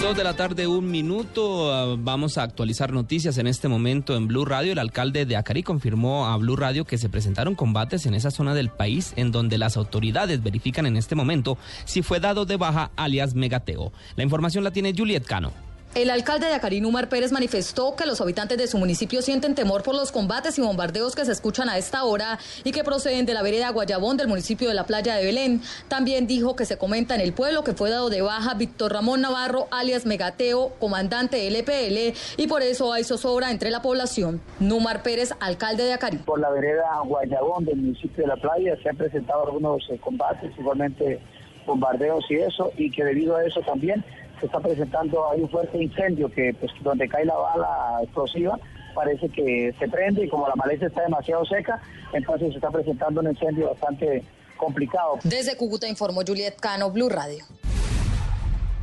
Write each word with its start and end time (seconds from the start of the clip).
Dos 0.00 0.16
de 0.16 0.24
la 0.24 0.34
tarde, 0.34 0.66
un 0.66 0.90
minuto. 0.90 1.74
Ah, 1.74 1.94
vamos 1.98 2.38
a 2.38 2.42
actualizar 2.42 2.90
noticias 2.90 3.36
en 3.36 3.46
este 3.46 3.68
momento 3.68 4.16
en 4.16 4.28
Blue 4.28 4.46
Radio. 4.46 4.72
El 4.72 4.78
alcalde 4.78 5.26
de 5.26 5.36
Acari 5.36 5.62
confirmó 5.62 6.26
a 6.26 6.38
Blue 6.38 6.56
Radio 6.56 6.86
que 6.86 6.96
se 6.96 7.10
presentaron 7.10 7.54
combates 7.54 8.06
en 8.06 8.14
esa 8.14 8.30
zona 8.30 8.54
del 8.54 8.70
país 8.70 9.12
en 9.16 9.30
donde 9.30 9.58
las 9.58 9.76
autoridades 9.76 10.42
verifican 10.42 10.86
en 10.86 10.96
este 10.96 11.14
momento 11.14 11.58
si 11.84 12.00
fue 12.00 12.18
dado 12.18 12.46
de 12.46 12.56
baja 12.56 12.90
alias 12.96 13.34
Megateo. 13.34 13.92
La 14.16 14.24
información 14.24 14.64
la 14.64 14.70
tiene 14.70 14.94
Juliet 14.96 15.26
Cano. 15.26 15.52
El 15.92 16.08
alcalde 16.08 16.46
de 16.46 16.54
Acarí, 16.54 16.80
Numar 16.80 17.08
Pérez, 17.08 17.32
manifestó 17.32 17.96
que 17.96 18.06
los 18.06 18.20
habitantes 18.20 18.56
de 18.56 18.68
su 18.68 18.78
municipio 18.78 19.22
sienten 19.22 19.56
temor 19.56 19.82
por 19.82 19.96
los 19.96 20.12
combates 20.12 20.56
y 20.56 20.62
bombardeos 20.62 21.16
que 21.16 21.24
se 21.24 21.32
escuchan 21.32 21.68
a 21.68 21.78
esta 21.78 22.04
hora 22.04 22.38
y 22.62 22.70
que 22.70 22.84
proceden 22.84 23.26
de 23.26 23.34
la 23.34 23.42
vereda 23.42 23.70
Guayabón 23.70 24.16
del 24.16 24.28
municipio 24.28 24.68
de 24.68 24.74
la 24.74 24.84
playa 24.84 25.16
de 25.16 25.24
Belén. 25.24 25.62
También 25.88 26.28
dijo 26.28 26.54
que 26.54 26.64
se 26.64 26.78
comenta 26.78 27.16
en 27.16 27.20
el 27.20 27.32
pueblo 27.32 27.64
que 27.64 27.72
fue 27.72 27.90
dado 27.90 28.08
de 28.08 28.22
baja 28.22 28.54
Víctor 28.54 28.92
Ramón 28.92 29.20
Navarro, 29.20 29.66
alias 29.72 30.06
Megateo, 30.06 30.74
comandante 30.78 31.38
del 31.38 31.56
EPL, 31.56 32.16
y 32.36 32.46
por 32.46 32.62
eso 32.62 32.92
hay 32.92 33.02
zozobra 33.02 33.50
entre 33.50 33.70
la 33.70 33.82
población. 33.82 34.40
Numar 34.60 35.02
Pérez, 35.02 35.34
alcalde 35.40 35.82
de 35.82 35.94
Acarí. 35.94 36.18
Por 36.18 36.38
la 36.38 36.50
vereda 36.50 37.00
Guayabón 37.04 37.64
del 37.64 37.78
municipio 37.78 38.22
de 38.22 38.28
la 38.28 38.36
playa 38.36 38.76
se 38.80 38.90
han 38.90 38.96
presentado 38.96 39.44
algunos 39.44 39.82
eh, 39.90 39.98
combates, 39.98 40.52
igualmente 40.56 41.20
bombardeos 41.66 42.24
y 42.30 42.34
eso, 42.36 42.72
y 42.76 42.90
que 42.90 43.04
debido 43.04 43.36
a 43.36 43.44
eso 43.44 43.60
también 43.60 44.04
se 44.38 44.46
está 44.46 44.60
presentando, 44.60 45.30
hay 45.30 45.42
un 45.42 45.48
fuerte 45.50 45.82
incendio 45.82 46.30
que 46.30 46.54
pues 46.58 46.72
donde 46.82 47.08
cae 47.08 47.24
la 47.24 47.36
bala 47.36 48.00
explosiva 48.02 48.58
parece 48.94 49.28
que 49.28 49.74
se 49.78 49.88
prende 49.88 50.24
y 50.24 50.28
como 50.28 50.48
la 50.48 50.54
maleza 50.56 50.86
está 50.86 51.02
demasiado 51.02 51.44
seca, 51.44 51.80
entonces 52.12 52.50
se 52.50 52.56
está 52.56 52.70
presentando 52.70 53.20
un 53.20 53.28
incendio 53.28 53.68
bastante 53.68 54.24
complicado. 54.56 55.18
Desde 55.24 55.56
Cúcuta 55.56 55.88
informó 55.88 56.22
Juliet 56.26 56.56
Cano, 56.60 56.90
Blue 56.90 57.08
Radio. 57.08 57.44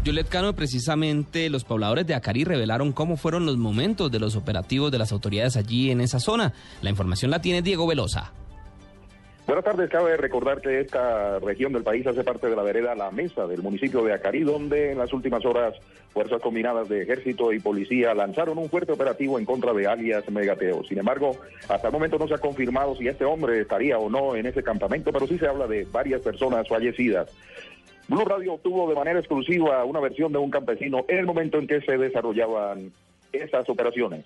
Juliet 0.05 0.29
Cano, 0.29 0.55
precisamente 0.55 1.49
los 1.49 1.65
pobladores 1.65 2.07
de 2.07 2.15
Acari 2.15 2.45
revelaron 2.45 2.93
cómo 2.93 3.17
fueron 3.17 3.45
los 3.45 3.57
momentos 3.57 4.09
de 4.09 4.19
los 4.19 4.35
operativos 4.35 4.91
de 4.91 4.97
las 4.97 5.11
autoridades 5.11 5.57
allí 5.57 5.91
en 5.91 5.99
esa 5.99 6.19
zona. 6.19 6.53
La 6.81 6.89
información 6.89 7.29
la 7.29 7.41
tiene 7.41 7.61
Diego 7.61 7.85
Velosa. 7.85 8.31
Buenas 9.47 9.63
tardes, 9.63 9.89
cabe 9.89 10.17
recordar 10.17 10.59
que 10.59 10.81
esta 10.81 11.39
región 11.39 11.71
del 11.71 11.81
país 11.81 12.05
hace 12.05 12.21
parte 12.25 12.49
de 12.49 12.55
la 12.57 12.63
vereda 12.63 12.95
La 12.95 13.11
Mesa 13.11 13.47
del 13.47 13.63
municipio 13.63 14.03
de 14.03 14.11
Acarí, 14.11 14.43
donde 14.43 14.91
en 14.91 14.97
las 14.97 15.13
últimas 15.13 15.45
horas 15.45 15.73
fuerzas 16.11 16.41
combinadas 16.41 16.89
de 16.89 17.03
ejército 17.03 17.53
y 17.53 17.59
policía 17.61 18.13
lanzaron 18.13 18.57
un 18.57 18.69
fuerte 18.69 18.91
operativo 18.91 19.39
en 19.39 19.45
contra 19.45 19.71
de 19.71 19.87
alias 19.87 20.29
Megateo. 20.29 20.83
Sin 20.83 20.97
embargo, 20.97 21.37
hasta 21.69 21.87
el 21.87 21.93
momento 21.93 22.19
no 22.19 22.27
se 22.27 22.33
ha 22.33 22.39
confirmado 22.39 22.93
si 22.97 23.07
este 23.07 23.23
hombre 23.23 23.61
estaría 23.61 23.97
o 23.97 24.09
no 24.09 24.35
en 24.35 24.47
ese 24.47 24.61
campamento, 24.61 25.13
pero 25.13 25.25
sí 25.25 25.37
se 25.37 25.47
habla 25.47 25.65
de 25.65 25.85
varias 25.85 26.19
personas 26.19 26.67
fallecidas. 26.67 27.33
Blue 28.09 28.25
Radio 28.25 28.55
obtuvo 28.55 28.89
de 28.89 28.95
manera 28.95 29.19
exclusiva 29.19 29.85
una 29.85 30.01
versión 30.01 30.33
de 30.33 30.39
un 30.39 30.51
campesino 30.51 31.05
en 31.07 31.19
el 31.19 31.25
momento 31.25 31.57
en 31.57 31.67
que 31.67 31.79
se 31.79 31.97
desarrollaban 31.97 32.91
esas 33.31 33.69
operaciones 33.69 34.25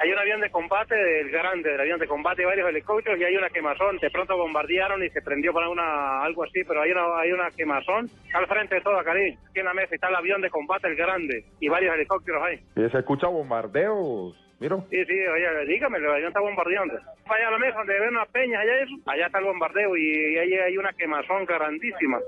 hay 0.00 0.12
un 0.12 0.18
avión 0.18 0.40
de 0.40 0.50
combate 0.50 0.94
del 0.94 1.30
grande, 1.30 1.70
del 1.70 1.80
avión 1.80 1.98
de 1.98 2.06
combate, 2.06 2.44
varios 2.44 2.68
helicópteros 2.68 3.18
y 3.18 3.24
hay 3.24 3.36
una 3.36 3.50
quemazón. 3.50 3.98
De 3.98 4.10
pronto 4.10 4.36
bombardearon 4.36 5.02
y 5.02 5.10
se 5.10 5.22
prendió 5.22 5.52
para 5.52 5.68
una 5.68 6.22
algo 6.22 6.44
así, 6.44 6.62
pero 6.64 6.82
hay 6.82 6.92
una 6.92 7.18
hay 7.18 7.32
una 7.32 7.50
quemazón 7.50 8.08
al 8.32 8.46
frente 8.46 8.76
de 8.76 8.80
todo, 8.80 9.02
Cariñ. 9.02 9.36
Aquí 9.48 9.58
en 9.58 9.64
la 9.64 9.74
mesa 9.74 9.94
está 9.94 10.08
el 10.08 10.16
avión 10.16 10.40
de 10.40 10.50
combate, 10.50 10.88
el 10.88 10.96
grande, 10.96 11.44
y 11.60 11.68
varios 11.68 11.94
helicópteros 11.94 12.42
ahí. 12.42 12.60
¿Se 12.74 12.98
escucha 12.98 13.26
bombardeos? 13.26 14.47
¿Miro? 14.60 14.84
Sí, 14.90 15.04
sí, 15.04 15.14
oye, 15.14 15.66
dígame, 15.66 15.98
el 15.98 16.06
avión 16.10 16.28
está 16.28 16.40
bombardeando. 16.40 16.94
Vaya 17.28 17.48
a 17.48 17.50
la 17.52 17.58
mesa 17.58 17.78
donde 17.78 18.00
ven 18.00 18.08
unas 18.08 18.28
peñas, 18.28 18.60
allá 18.60 18.82
eso, 18.82 18.94
allá 19.06 19.26
está 19.26 19.38
el 19.38 19.44
bombardeo 19.44 19.96
y 19.96 20.36
ahí 20.38 20.54
hay 20.54 20.76
una 20.78 20.92
quemazón 20.94 21.44
grandísima. 21.44 22.18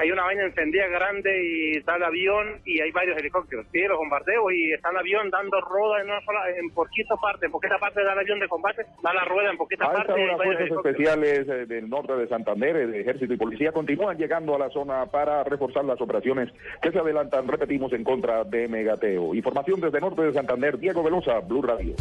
Hay 0.00 0.10
una 0.10 0.24
vaina 0.24 0.44
encendida 0.44 0.88
grande 0.88 1.30
y 1.42 1.78
está 1.78 1.96
el 1.96 2.02
avión 2.02 2.60
y 2.64 2.80
hay 2.80 2.90
varios 2.90 3.16
helicópteros. 3.16 3.64
Sí, 3.72 3.80
los 3.82 3.96
bombardeos 3.96 4.52
y 4.52 4.72
está 4.72 4.90
el 4.90 4.98
avión 4.98 5.30
dando 5.30 5.60
rueda 5.60 6.00
en 6.00 6.10
una 6.10 6.20
sola, 6.22 6.50
en 6.50 6.68
poquita 6.70 7.14
parte, 7.16 7.46
en 7.46 7.52
poquita 7.52 7.78
parte 7.78 8.02
da 8.02 8.12
el 8.12 8.18
avión 8.18 8.40
de 8.40 8.48
combate, 8.48 8.84
da 9.02 9.14
la 9.14 9.24
rueda 9.24 9.50
en 9.50 9.56
poquita 9.56 9.90
parte. 9.90 10.26
Las 10.26 10.36
fuerzas 10.36 10.70
especiales 10.70 11.48
eh, 11.48 11.66
del 11.66 11.88
norte 11.88 12.14
de 12.16 12.26
Santander, 12.26 12.88
de 12.88 13.00
ejército 13.00 13.32
y 13.32 13.36
policía, 13.36 13.72
continúan 13.72 14.18
llegando 14.18 14.54
a 14.54 14.58
la 14.58 14.68
zona 14.70 15.06
para 15.06 15.44
reforzar 15.44 15.84
las 15.84 16.00
operaciones 16.00 16.50
que 16.82 16.90
se 16.90 16.98
adelantan, 16.98 17.46
repetimos, 17.46 17.92
en 17.92 18.04
contra 18.04 18.44
de 18.44 18.68
Megateo. 18.68 19.34
Información 19.34 19.80
desde 19.80 20.00
norte 20.00 20.22
de 20.22 20.32
Santander, 20.32 20.78
Diego 20.78 21.02
Velosa, 21.02 21.40
Radio. 21.62 21.94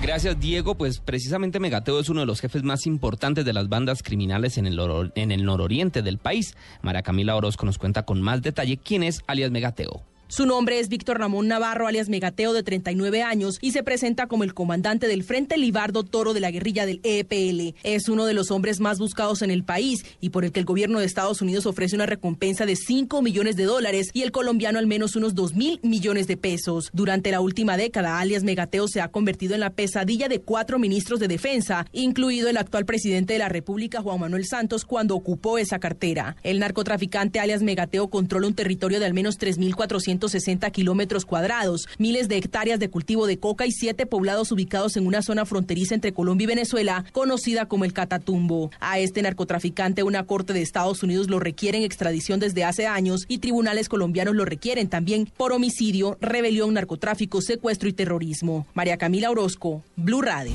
Gracias, 0.00 0.38
Diego. 0.38 0.76
Pues 0.76 1.00
precisamente 1.00 1.58
Megateo 1.58 1.98
es 1.98 2.08
uno 2.08 2.20
de 2.20 2.26
los 2.26 2.40
jefes 2.40 2.62
más 2.62 2.86
importantes 2.86 3.44
de 3.44 3.52
las 3.52 3.68
bandas 3.68 4.02
criminales 4.02 4.56
en 4.56 4.66
el, 4.66 4.78
en 5.16 5.32
el 5.32 5.44
nororiente 5.44 6.02
del 6.02 6.18
país. 6.18 6.56
Mara 6.82 7.02
Camila 7.02 7.34
Orozco 7.34 7.66
nos 7.66 7.78
cuenta 7.78 8.04
con 8.04 8.22
más 8.22 8.40
detalle 8.42 8.76
quién 8.76 9.02
es 9.02 9.22
alias 9.26 9.50
Megateo. 9.50 10.04
Su 10.30 10.44
nombre 10.44 10.78
es 10.78 10.90
Víctor 10.90 11.18
Ramón 11.18 11.48
Navarro, 11.48 11.86
alias 11.86 12.10
Megateo, 12.10 12.52
de 12.52 12.62
39 12.62 13.22
años, 13.22 13.56
y 13.62 13.72
se 13.72 13.82
presenta 13.82 14.26
como 14.26 14.44
el 14.44 14.52
comandante 14.52 15.08
del 15.08 15.24
Frente 15.24 15.56
Libardo 15.56 16.04
Toro 16.04 16.34
de 16.34 16.40
la 16.40 16.50
guerrilla 16.50 16.84
del 16.84 17.00
EPL. 17.02 17.74
Es 17.82 18.10
uno 18.10 18.26
de 18.26 18.34
los 18.34 18.50
hombres 18.50 18.78
más 18.78 18.98
buscados 18.98 19.40
en 19.40 19.50
el 19.50 19.64
país 19.64 20.04
y 20.20 20.28
por 20.28 20.44
el 20.44 20.52
que 20.52 20.60
el 20.60 20.66
gobierno 20.66 20.98
de 20.98 21.06
Estados 21.06 21.40
Unidos 21.40 21.64
ofrece 21.64 21.96
una 21.96 22.04
recompensa 22.04 22.66
de 22.66 22.76
5 22.76 23.22
millones 23.22 23.56
de 23.56 23.64
dólares 23.64 24.10
y 24.12 24.20
el 24.20 24.30
colombiano 24.30 24.78
al 24.78 24.86
menos 24.86 25.16
unos 25.16 25.34
2 25.34 25.54
mil 25.54 25.80
millones 25.82 26.26
de 26.26 26.36
pesos. 26.36 26.90
Durante 26.92 27.30
la 27.30 27.40
última 27.40 27.78
década, 27.78 28.20
alias 28.20 28.44
Megateo 28.44 28.86
se 28.86 29.00
ha 29.00 29.08
convertido 29.08 29.54
en 29.54 29.60
la 29.60 29.70
pesadilla 29.70 30.28
de 30.28 30.42
cuatro 30.42 30.78
ministros 30.78 31.20
de 31.20 31.28
defensa, 31.28 31.86
incluido 31.92 32.50
el 32.50 32.58
actual 32.58 32.84
presidente 32.84 33.32
de 33.32 33.38
la 33.38 33.48
República, 33.48 34.02
Juan 34.02 34.20
Manuel 34.20 34.44
Santos, 34.44 34.84
cuando 34.84 35.14
ocupó 35.14 35.56
esa 35.56 35.78
cartera. 35.78 36.36
El 36.42 36.58
narcotraficante 36.58 37.40
alias 37.40 37.62
Megateo 37.62 38.08
controla 38.08 38.46
un 38.46 38.54
territorio 38.54 39.00
de 39.00 39.06
al 39.06 39.14
menos 39.14 39.38
3.400 39.38 40.17
160 40.18 40.68
kilómetros 40.70 41.24
cuadrados, 41.24 41.88
miles 41.98 42.28
de 42.28 42.36
hectáreas 42.36 42.80
de 42.80 42.90
cultivo 42.90 43.26
de 43.26 43.38
coca 43.38 43.66
y 43.66 43.72
siete 43.72 44.04
poblados 44.04 44.50
ubicados 44.50 44.96
en 44.96 45.06
una 45.06 45.22
zona 45.22 45.46
fronteriza 45.46 45.94
entre 45.94 46.12
Colombia 46.12 46.44
y 46.44 46.48
Venezuela, 46.48 47.04
conocida 47.12 47.66
como 47.66 47.84
el 47.84 47.92
Catatumbo. 47.92 48.70
A 48.80 48.98
este 48.98 49.22
narcotraficante, 49.22 50.02
una 50.02 50.26
corte 50.26 50.52
de 50.52 50.62
Estados 50.62 51.02
Unidos 51.02 51.28
lo 51.30 51.38
requiere 51.38 51.78
en 51.78 51.84
extradición 51.84 52.40
desde 52.40 52.64
hace 52.64 52.86
años 52.86 53.24
y 53.28 53.38
tribunales 53.38 53.88
colombianos 53.88 54.34
lo 54.34 54.44
requieren 54.44 54.88
también 54.88 55.30
por 55.36 55.52
homicidio, 55.52 56.18
rebelión, 56.20 56.74
narcotráfico, 56.74 57.40
secuestro 57.40 57.88
y 57.88 57.92
terrorismo. 57.92 58.66
María 58.74 58.96
Camila 58.96 59.30
Orozco, 59.30 59.84
Blue 59.96 60.22
Radio. 60.22 60.52